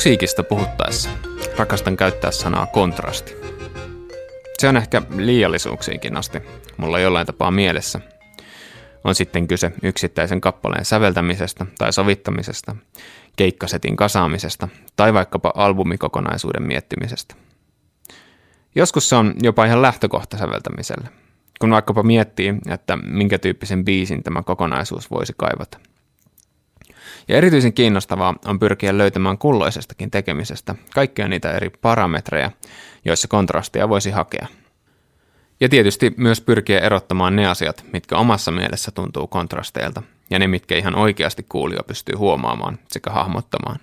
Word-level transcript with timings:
Musiikista 0.00 0.42
puhuttaessa 0.42 1.10
rakastan 1.56 1.96
käyttää 1.96 2.30
sanaa 2.30 2.66
kontrasti. 2.66 3.34
Se 4.58 4.68
on 4.68 4.76
ehkä 4.76 5.02
liiallisuuksiinkin 5.16 6.16
asti 6.16 6.38
mulla 6.76 6.98
jollain 6.98 7.26
tapaa 7.26 7.50
mielessä. 7.50 8.00
On 9.04 9.14
sitten 9.14 9.48
kyse 9.48 9.72
yksittäisen 9.82 10.40
kappaleen 10.40 10.84
säveltämisestä 10.84 11.66
tai 11.78 11.92
sovittamisesta, 11.92 12.76
keikkasetin 13.36 13.96
kasaamisesta 13.96 14.68
tai 14.96 15.14
vaikkapa 15.14 15.52
albumikokonaisuuden 15.56 16.62
miettimisestä. 16.62 17.34
Joskus 18.74 19.08
se 19.08 19.16
on 19.16 19.34
jopa 19.42 19.64
ihan 19.64 19.82
lähtökohta 19.82 20.38
säveltämiselle, 20.38 21.08
kun 21.60 21.70
vaikkapa 21.70 22.02
miettii, 22.02 22.54
että 22.68 22.96
minkä 22.96 23.38
tyyppisen 23.38 23.84
biisin 23.84 24.22
tämä 24.22 24.42
kokonaisuus 24.42 25.10
voisi 25.10 25.32
kaivata– 25.36 25.78
ja 27.28 27.36
erityisen 27.36 27.72
kiinnostavaa 27.72 28.34
on 28.44 28.58
pyrkiä 28.58 28.98
löytämään 28.98 29.38
kulloisestakin 29.38 30.10
tekemisestä 30.10 30.74
kaikkia 30.94 31.28
niitä 31.28 31.52
eri 31.52 31.70
parametreja, 31.70 32.50
joissa 33.04 33.28
kontrastia 33.28 33.88
voisi 33.88 34.10
hakea. 34.10 34.46
Ja 35.60 35.68
tietysti 35.68 36.14
myös 36.16 36.40
pyrkiä 36.40 36.78
erottamaan 36.78 37.36
ne 37.36 37.46
asiat, 37.46 37.84
mitkä 37.92 38.16
omassa 38.16 38.50
mielessä 38.50 38.90
tuntuu 38.90 39.26
kontrasteilta, 39.26 40.02
ja 40.30 40.38
ne, 40.38 40.46
mitkä 40.46 40.76
ihan 40.76 40.94
oikeasti 40.94 41.46
kuulija 41.48 41.82
pystyy 41.82 42.14
huomaamaan 42.16 42.78
sekä 42.88 43.10
hahmottamaan. 43.10 43.78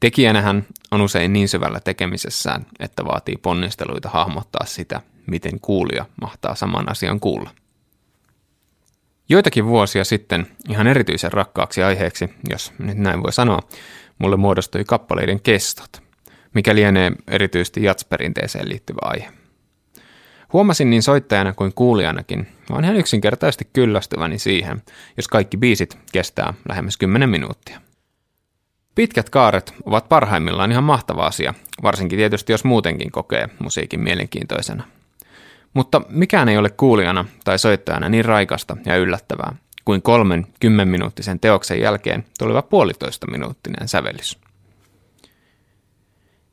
Tekijänähän 0.00 0.66
on 0.90 1.00
usein 1.00 1.32
niin 1.32 1.48
syvällä 1.48 1.80
tekemisessään, 1.80 2.66
että 2.78 3.04
vaatii 3.04 3.36
ponnisteluita 3.36 4.08
hahmottaa 4.08 4.66
sitä, 4.66 5.00
miten 5.26 5.60
kuulija 5.60 6.04
mahtaa 6.20 6.54
saman 6.54 6.90
asian 6.90 7.20
kuulla. 7.20 7.50
Joitakin 9.28 9.66
vuosia 9.66 10.04
sitten 10.04 10.46
ihan 10.68 10.86
erityisen 10.86 11.32
rakkaaksi 11.32 11.82
aiheeksi, 11.82 12.28
jos 12.50 12.72
nyt 12.78 12.98
näin 12.98 13.22
voi 13.22 13.32
sanoa, 13.32 13.60
mulle 14.18 14.36
muodostui 14.36 14.84
kappaleiden 14.84 15.40
kestot, 15.40 16.02
mikä 16.54 16.74
lienee 16.74 17.12
erityisesti 17.28 17.82
jatsperinteeseen 17.82 18.68
liittyvä 18.68 18.98
aihe. 19.02 19.28
Huomasin 20.52 20.90
niin 20.90 21.02
soittajana 21.02 21.52
kuin 21.52 21.72
kuulijanakin, 21.74 22.46
vaan 22.70 22.84
ihan 22.84 22.96
yksinkertaisesti 22.96 23.68
kyllästyväni 23.72 24.38
siihen, 24.38 24.82
jos 25.16 25.28
kaikki 25.28 25.56
biisit 25.56 25.98
kestää 26.12 26.54
lähemmäs 26.68 26.96
10 26.96 27.30
minuuttia. 27.30 27.80
Pitkät 28.94 29.30
kaaret 29.30 29.74
ovat 29.84 30.08
parhaimmillaan 30.08 30.72
ihan 30.72 30.84
mahtava 30.84 31.26
asia, 31.26 31.54
varsinkin 31.82 32.18
tietysti 32.18 32.52
jos 32.52 32.64
muutenkin 32.64 33.10
kokee 33.10 33.48
musiikin 33.58 34.00
mielenkiintoisena– 34.00 34.84
mutta 35.74 36.02
mikään 36.08 36.48
ei 36.48 36.58
ole 36.58 36.70
kuulijana 36.70 37.24
tai 37.44 37.58
soittajana 37.58 38.08
niin 38.08 38.24
raikasta 38.24 38.76
ja 38.86 38.96
yllättävää 38.96 39.56
kuin 39.84 40.02
kolmen 40.02 40.46
kymmenminuuttisen 40.60 41.40
teoksen 41.40 41.80
jälkeen 41.80 42.24
tuleva 42.38 42.62
puolitoista 42.62 43.30
minuuttinen 43.30 43.88
sävellys. 43.88 44.38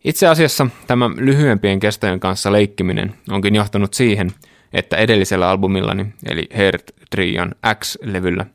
Itse 0.04 0.28
asiassa 0.28 0.68
tämä 0.88 1.10
lyhyempien 1.16 1.80
kestojen 1.80 2.20
kanssa 2.20 2.52
leikkiminen 2.52 3.16
onkin 3.30 3.56
johtanut 3.56 3.94
siihen, 3.94 4.32
että 4.74 4.98
edellisellä 4.98 5.50
albumillani, 5.50 6.14
eli 6.26 6.48
Heart 6.58 6.92
Trion 7.10 7.52
X-levyllä, 7.80 8.46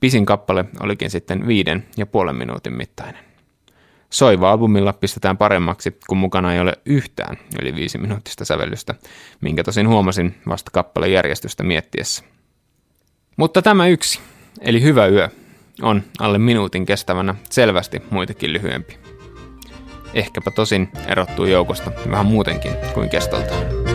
pisin 0.00 0.26
kappale 0.26 0.64
olikin 0.80 1.10
sitten 1.10 1.46
viiden 1.46 1.86
ja 1.96 2.06
puolen 2.06 2.36
minuutin 2.36 2.72
mittainen. 2.72 3.25
Soiva-albumilla 4.10 4.92
pistetään 4.92 5.36
paremmaksi, 5.36 5.98
kun 6.08 6.18
mukana 6.18 6.52
ei 6.54 6.60
ole 6.60 6.72
yhtään 6.84 7.36
yli 7.62 7.74
viisi 7.74 7.98
minuuttista 7.98 8.44
sävellystä, 8.44 8.94
minkä 9.40 9.64
tosin 9.64 9.88
huomasin 9.88 10.34
vasta 10.48 10.70
kappaleen 10.70 11.12
järjestystä 11.12 11.62
miettiessä. 11.62 12.24
Mutta 13.36 13.62
tämä 13.62 13.86
yksi, 13.86 14.20
eli 14.60 14.82
Hyvä 14.82 15.06
yö, 15.06 15.28
on 15.82 16.02
alle 16.18 16.38
minuutin 16.38 16.86
kestävänä 16.86 17.34
selvästi 17.50 18.02
muitakin 18.10 18.52
lyhyempi. 18.52 18.98
Ehkäpä 20.14 20.50
tosin 20.50 20.88
erottuu 21.06 21.44
joukosta 21.44 21.92
vähän 22.10 22.26
muutenkin 22.26 22.72
kuin 22.94 23.08
kestoltaan. 23.08 23.85